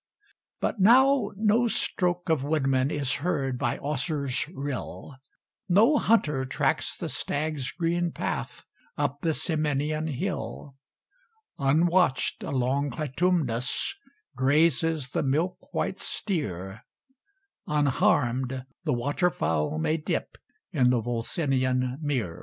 But 0.59 0.79
now 0.79 1.29
no 1.35 1.67
stroke 1.67 2.27
of 2.27 2.43
woodman 2.43 2.89
Is 2.89 3.17
heard 3.21 3.59
by 3.59 3.77
Auser's 3.77 4.47
rill; 4.49 5.15
No 5.69 5.97
hunter 5.99 6.43
tracks 6.43 6.97
the 6.97 7.07
stag's 7.07 7.71
green 7.71 8.11
path 8.11 8.63
Up 8.97 9.21
the 9.21 9.35
Ciminian 9.35 10.07
hill; 10.07 10.75
Unwatched 11.59 12.41
along 12.41 12.89
Clitumnus 12.93 13.93
Grazes 14.35 15.09
the 15.11 15.21
milk 15.21 15.71
white 15.71 15.99
steer; 15.99 16.83
Unharmed 17.67 18.65
the 18.83 18.93
water 18.93 19.29
fowl 19.29 19.77
may 19.77 19.97
dip 19.97 20.35
In 20.71 20.89
the 20.89 20.99
Volsinian 20.99 21.99
mere. 22.01 22.39